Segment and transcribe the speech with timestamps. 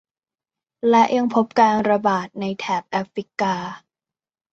[0.89, 3.55] และยังพบการระบาดในแถบแอฟริกา